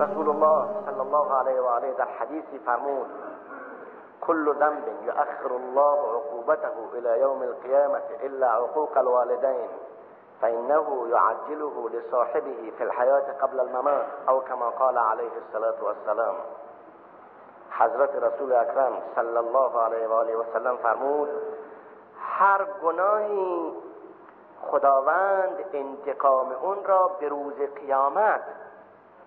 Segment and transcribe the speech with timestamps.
[0.00, 3.06] رسول الله صلی الله علیه و آله در حدیثی فرمود
[4.20, 9.68] كل ذنب يؤخر الله عقوبته إلى يوم القيامة الا عقوق الوالدين
[10.40, 16.34] فانه يعجله لصاحبه في الحياة قبل الممات أو كما قال عليه الصلاة والسلام
[17.70, 21.28] حضرت رسول اکرم صلی الله علیه و آله و سلم فرمود
[22.20, 23.72] هر گناهی
[24.62, 28.42] خداوند انتقام اون را به روز قیامت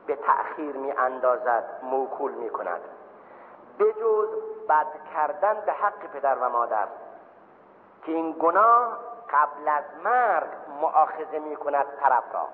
[0.09, 2.81] به تأخیر می اندازد موکول می کند
[3.79, 4.29] بجز
[4.69, 6.87] بد کردن به حق پدر و مادر.
[8.03, 8.97] که این گناه
[9.29, 10.47] قبل از مرگ
[10.81, 12.47] معاخذه می کند طرف را.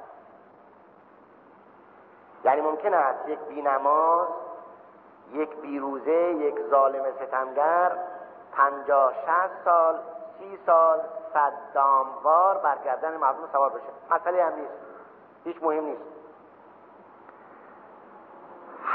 [2.43, 4.27] یعنی ممکن است یک بینماز
[5.31, 7.97] یک بیروزه یک ظالم ستمگر
[8.51, 9.99] پنجاه شست سال
[10.39, 11.01] سی سال
[11.33, 14.15] صداموار بر گردن مردم سوار بشه.
[14.15, 14.73] مسئله هم نیست.
[15.43, 16.14] هیچ مهم نیست.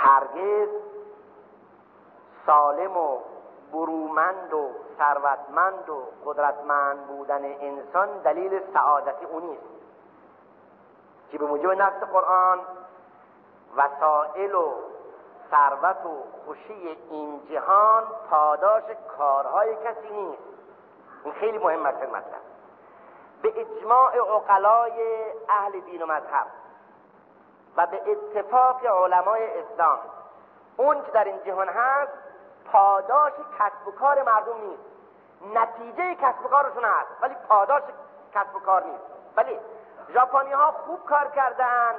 [0.02, 0.68] هرگز
[2.46, 3.18] سالم و
[3.72, 9.62] برومند و ثروتمند و قدرتمند بودن انسان دلیل سعادت او نیست.
[11.30, 12.58] که به موجب نص قرآن؟
[13.76, 14.72] وسائل و
[15.50, 18.82] ثروت و خوشی این جهان پاداش
[19.18, 20.42] کارهای کسی نیست.
[21.24, 22.40] این خیلی مهم است مطلب
[23.42, 26.46] به اجماع عقلای اهل دین و مذهب.
[27.76, 29.98] و به اتفاق علمای اسلام.
[30.76, 32.12] اون که در این جهان هست
[32.72, 34.82] پاداش کسب و کار مردم نیست.
[35.54, 37.82] نتیجه کسب و کارشون هست ولی پاداش
[38.34, 39.04] کسب و کار نیست.
[39.36, 39.60] ولی
[40.14, 41.94] ژاپنی ها خوب کار کردن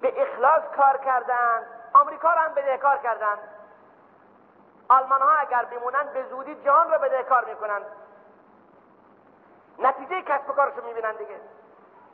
[0.00, 3.38] به اخلاص کار کردن آمریکا رو هم بدهکار کردن.
[4.88, 7.82] آلمان ها اگر بمونن به زودی جهان رو بدهکار می‌کنن.
[9.78, 11.40] نتیجه کسب و کارشو می‌بینن دیگه.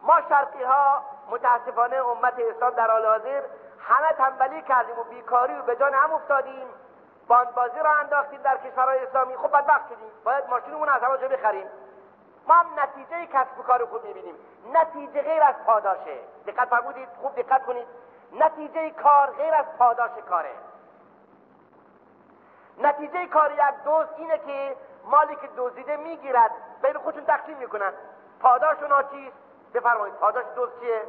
[0.03, 3.43] ما شرقی ها متاسفانه امت اسلام در حال حاضر
[3.81, 6.67] همه تنبلی کردیم و بیکاری و به جان هم افتادیم.
[7.29, 9.37] باندبازی را انداختیم در کشورهای اسلامی.
[9.37, 10.11] خب بدبخت شدیم.
[10.25, 11.67] باید ماشینمون از همه بخریم.
[12.49, 14.35] ما هم نتیجه کسب و کار خوب می‌بینیم.
[14.73, 16.19] نتیجه غیر از پاداشه.
[16.47, 17.09] دقت فرمودید.
[17.23, 17.87] خوب دقت کنید.
[18.33, 20.55] نتیجه کار غیر از پاداش کاره.
[22.79, 26.51] نتیجه کار یک دوست اینه که مالی که دزدیده می‌گیرد.
[26.83, 27.93] بین خودشون تقسیم می‌کنن.
[28.41, 29.37] پاداش اونا چیست
[29.75, 31.03] بفرمایید پاداش دوست چیه؟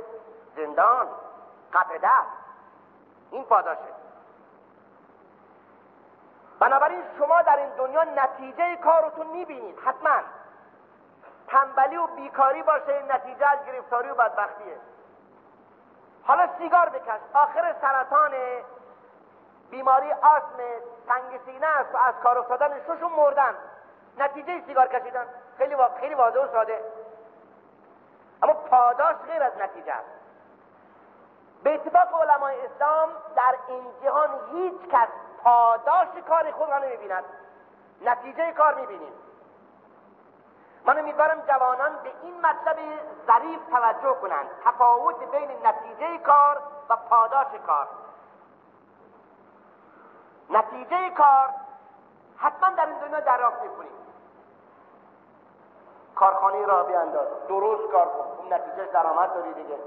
[0.56, 1.08] زندان
[1.74, 2.30] قطع دست
[3.31, 3.94] این پاداشه.
[6.59, 10.19] بنابراین شما در این دنیا نتیجه کارتون می‌بینید حتما.
[11.48, 14.78] تنبلی و بیکاری باشه نتیجه از گرفتاری و بدبختیه.
[16.24, 17.19] حالا سیگار بکش.
[17.34, 18.31] آخر سرطان
[19.69, 20.58] بیماری آسم
[21.08, 23.56] تنگ سینه است و از کار افتادن ششون مردن.
[24.18, 25.25] نتیجه سیگار کشیدن.
[25.58, 25.90] خیلی وا...
[26.00, 26.84] خیلی واضح و ساده.
[28.69, 30.09] پاداش غیر از نتیجه است.
[31.63, 35.07] به اتفاق علمای اسلام در این جهان هیچ کس
[35.44, 37.24] پاداش کار خود را نمی‌بیند.
[38.02, 39.13] نتیجه کار می‌بینیم.
[40.85, 42.78] من امیدوارم جوانان به این مطلب
[43.28, 44.47] ظریف توجه کنند.
[44.66, 47.88] تفاوت بین نتیجه کار و پاداش کار.
[50.50, 51.50] نتیجه کار
[52.38, 53.91] حتما در این دنیا دریافت می‌کنیم.
[56.19, 57.28] کارخانه را بیانداز.
[57.47, 58.25] درست کار کن.
[58.38, 59.78] اون نتیجه درآمد داری دیگه.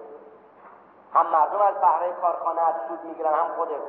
[1.14, 3.80] هم مردم از بهره کارخانه از سود می‌گیرن هم خودت.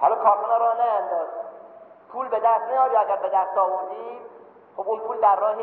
[0.00, 1.28] حالا کارخانه را نینداز.
[2.12, 2.96] پول به دست نیاری.
[2.96, 4.26] اگر به دست آوردی
[4.76, 5.54] خب اون پول در راه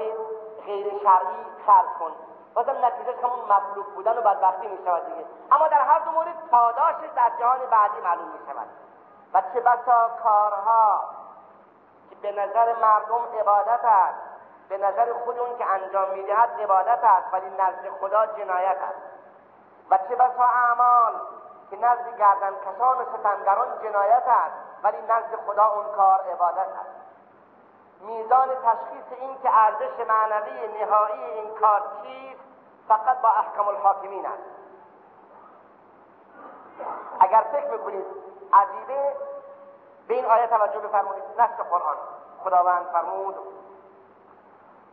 [0.66, 2.12] غیر شرعی خرج کن.
[2.54, 5.26] بازم نتیجه همون مفلوک بودن و بدبختی می شود دیگه.
[5.52, 8.68] اما در هر دو مورد پاداش در جهان بعدی معلوم می شود
[9.34, 11.02] و چه بسا کارها
[12.10, 14.29] که به نظر مردم عبادت است.
[14.70, 19.02] به نظر خود اون که انجام می‌دهد عبادت است ولی نزد خدا جنایت است.
[19.90, 21.14] و چه بسا اعمال
[21.70, 27.00] که نزد گردن کسان و ستمگران جنایت است ولی نزد خدا اون کار عبادت است.
[28.02, 32.40] میزان تشخیص این که ارزش معنوی نهایی این کار چیست
[32.88, 34.44] فقط با احکام الحاکمین است.
[37.20, 38.06] اگر فکر می‌کنید
[38.54, 39.14] عجیبه
[40.08, 41.24] به این آیه توجه بفرمایید.
[41.38, 41.98] نص قرآن.
[42.44, 43.36] خداوند فرمود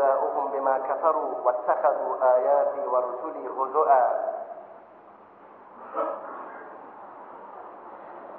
[0.00, 4.30] جزاؤهم بما كفروا واتخذوا آياتي ورسلي هزؤا.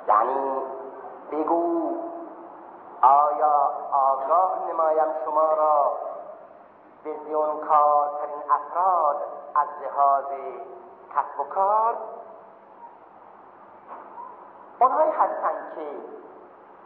[0.07, 0.61] يعني
[1.31, 1.95] به میگو
[3.01, 5.97] آیا آگاه نمایم شما را
[7.03, 9.15] به زیونکارترین افراد
[9.55, 10.25] از لحاظ
[11.15, 11.97] کسب و کار؟
[14.79, 15.87] اونهایی هستند که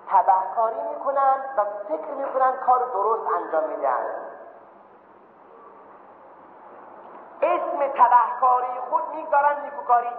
[0.08, 4.35] تبهکاری می‌کنن و فکر می‌کنن کار درست انجام میدن.
[7.98, 10.10] تبهکاری خود می‌گذارن نیکوکاری.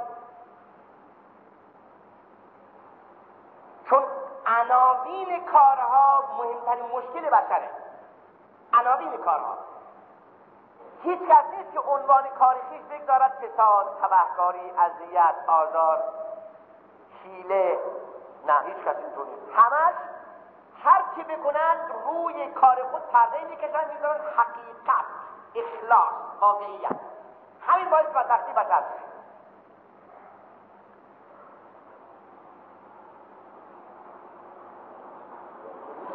[3.90, 4.02] چون
[4.46, 7.70] عناوین کارها مهمترین مشکل بشره.
[8.80, 9.58] عناوین کارها.
[11.02, 16.02] هیچ کس نیست که عنوان کاری خیش بگذارد فساد تبهکاری اذیت آزار
[17.24, 17.78] حیله
[18.46, 19.52] نه هیچ کس اینطور نیست.
[19.56, 19.94] همش
[20.84, 21.76] هر چی بکنن
[22.06, 25.06] روی کار خود پرده می‌کشن می‌ذارن حقیقت
[25.54, 27.15] اخلاص واقعیت.
[27.66, 28.82] همین باعث بدبختی بشر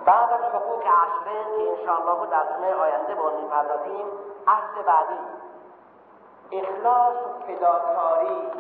[0.05, 4.05] بعد از حقوق عشره که انشاءالله در جمعه آینده با می‌پردازیم
[4.47, 5.19] اصل بعدی
[6.51, 8.51] اخلاص و فداکاری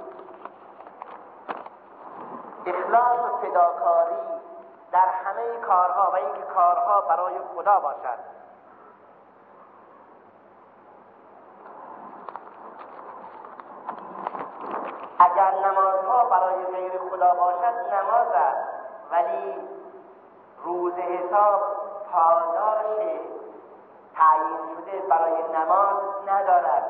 [2.65, 4.41] اخلاص و فداکاری
[4.91, 8.19] در همه کارها و اینکه کارها برای خدا باشد
[15.19, 18.67] اگر نمازها برای غیر خدا باشد نماز است.
[19.11, 19.55] ولی
[20.63, 21.61] روز حساب
[22.11, 22.85] پاداش
[24.15, 25.95] تعیین شده برای نماز
[26.27, 26.85] ندارد.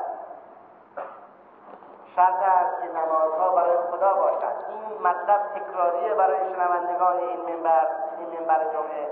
[2.16, 4.56] شرط است که نمازها برای خدا باشد.
[4.68, 7.86] این مطلب تکراریه برای شنوندگان این منبر
[8.18, 9.08] این منبر جمعه.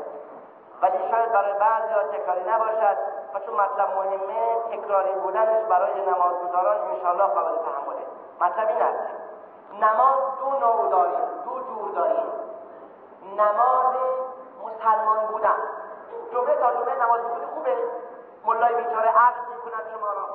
[0.82, 2.98] ولی شاید برای بعضی ها تکراری نباشد
[3.34, 8.06] و چون مطلب مهمه تکراری بودنش برای نمازگزاران انشاءالله قابل تحمله.
[8.40, 9.19] مطلب این است.
[9.72, 12.26] نماز دو نوع داریم دو جور داریم.
[13.36, 13.94] نماز
[14.64, 15.56] مسلمان بودن.
[16.32, 17.76] جمعه تا جمعه نماز بودن خوبه.
[18.44, 20.28] ملای بیچاره عقل می‌کند شما را.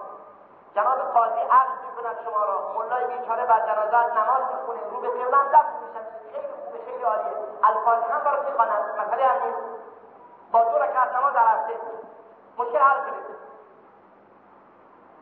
[0.76, 2.72] جناب قاضی عقل می‌کند شما را.
[2.76, 7.04] ملای بیچاره بر جنازت نماز می‌خونه رو به قبله هم دست میشن خیلی خوبه خیلی
[7.04, 7.38] عالیه.
[7.64, 9.54] الفاتحه هم برات می‌خوانند مسئله
[10.52, 11.58] با دو رکعت نماز در
[12.58, 13.26] مشکل حل کنید.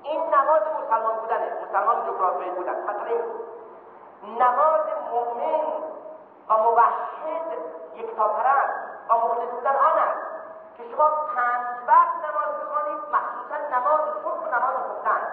[0.04, 1.57] این نماز مسلمان بودنه.
[1.68, 2.83] مسلمان جغرافیایی بودن.
[2.83, 3.43] مثلا
[4.24, 5.84] نماز مؤمن
[6.50, 7.58] و موحد
[7.96, 8.74] یک تا پرست
[9.10, 10.28] و مخلص بودن آن است
[10.78, 15.28] که شما پنج وقت نماز بخوانید مخصوصا نماز صبح و نماز خفتن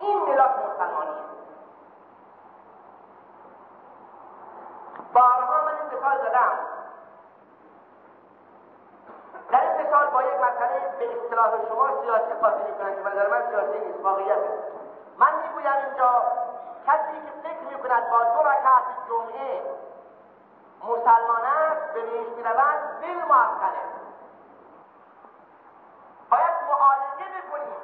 [0.00, 1.24] این ملاک مسلمانیه.
[5.12, 6.52] بارها من این مثال زدم
[9.50, 13.50] در این مثال با یک مسئله به اصطلاح شما سیاسی قاطی می‌کنن که نظر من
[13.50, 14.83] سیاسی نیست واقعیته
[15.18, 16.22] من می‌گویم اینجا
[16.86, 19.62] کسی که فکر می‌کند با دو رکعت جمعه
[20.80, 23.84] مسلمان است به بهش می‌روند دل معطله
[26.30, 27.80] باید معالجه بکنیم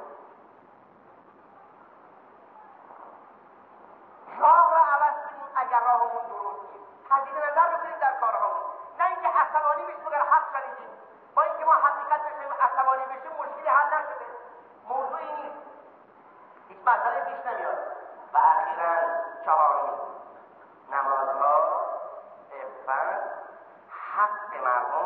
[4.39, 8.61] راه را عوض کنیم اگر راهمون درست نیست تجدید نظر بکنیم در کارهامون
[8.99, 10.89] نه اینکه عصبانی بشیم اگر حق شنیدیم
[11.35, 14.25] با اینکه ما حقیقت بشیم عصبانی بشیم مشکلی حل نشده
[14.89, 15.61] موضوعی نیست
[16.67, 17.77] هیچ مسئله پیش نمیاد
[18.33, 18.95] و اخیرا
[19.45, 19.91] چهارمی
[20.91, 21.81] نمازها
[22.51, 22.89] عفت
[23.89, 25.00] حق مردم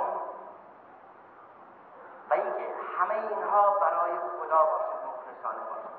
[2.30, 5.96] و اینکه همه اینها برای خدا باشد مخلصانه باشد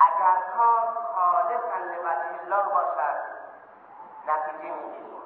[0.00, 3.18] اگر کار خالصا لوجه الله باشد
[4.26, 5.22] نتیجه می‌گیریم.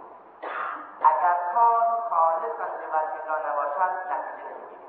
[1.00, 4.88] اگر کار خالصا لوجه الله نباشد نتیجه نمی‌گیریم.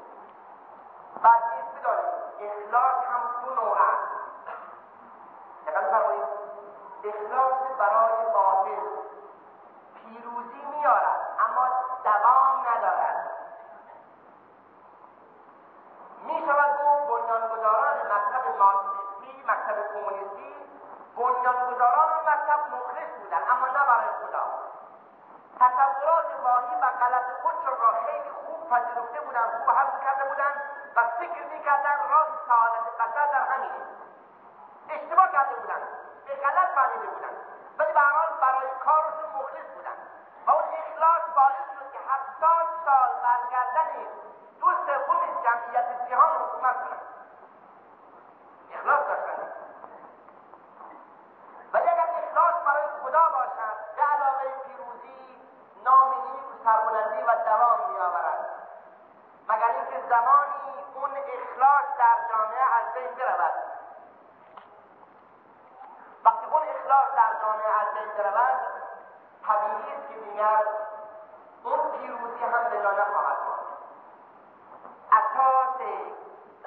[1.23, 1.43] بعد
[1.79, 4.09] بدانید اخلاص هم دو نوع است
[5.67, 6.23] دقت فرمایید
[7.03, 8.81] اخلاص برای باطل
[9.95, 11.67] پیروزی میارد اما
[12.03, 13.31] دوام ندارد
[16.23, 20.55] می شود گفت بنیانگذاران مکتب مارکسیستی مکتب کمونیستی
[21.15, 24.43] بنیانگذاران مکتب مخلص بودند اما نه برای خدا
[25.59, 30.61] تصورات واهی و غلط خودشون را خیلی خوب پذیرفته بودند خوب حفظ کرده بودند
[30.95, 33.81] و فکر می‌کردند راه سعادت بشر در همینه.
[34.89, 35.87] اشتباه کرده بودند
[36.25, 37.37] به غلط فهمیده بودند
[37.77, 39.97] ولی به حال برای کارشون مخلص بودن.
[40.47, 43.89] و اون اخلاص باعث شد که هفتاد سال برگردن
[44.59, 47.01] دو سوم جمعیت جهان حکومت کنند
[48.73, 49.49] اخلاص داشتن
[51.73, 55.41] ولی اگر اخلاص برای خدا باشد به علاوه پیروزی
[55.83, 58.45] نام نیک و سربلندی و دوام میآورد
[59.49, 63.53] مگر اینکه زمانی اون اخلاص در جامعه از بین برود
[67.93, 68.59] بین برود
[69.47, 70.63] طبیعی است که دیگر
[71.63, 73.37] اون پیروزی هم به جا نخواهد
[75.11, 75.81] اساس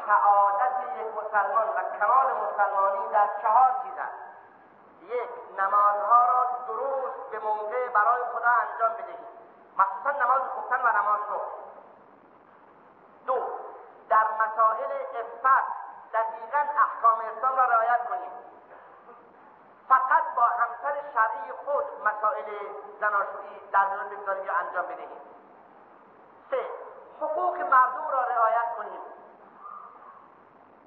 [0.06, 4.22] سعادت یک مسلمان و کمال مسلمانی در چهار چیز است.
[5.02, 9.32] یک نمازها را درست به موقع برای خدا انجام بدهید.
[9.78, 11.62] مخصوصا نماز خوبتن و نماز صبح.
[13.26, 13.38] دو
[14.08, 15.66] در مسائل افت
[16.12, 18.32] دقیقا احکام اسلام را رعایت کنید.
[21.14, 22.44] شرعی خود مسائل
[23.00, 25.22] زناشویی در میان بگذارید یا انجام بدهید
[26.50, 26.70] سه
[27.20, 29.00] حقوق مردم را رعایت کنید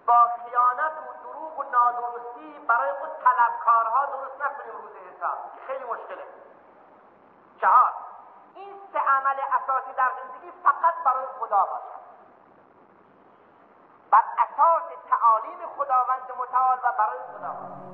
[0.08, 5.38] با خیانت و دروغ و نادرستی برای خود طلبکارها درست نکنیم روز حساب.
[5.68, 6.24] خیلی مشکله.
[7.62, 7.94] چهار
[8.56, 12.06] این سه عمل اساسی در زندگی فقط برای خدا باشد.
[14.12, 17.86] بر اساس تعالیم خداوند متعال و برای خدا.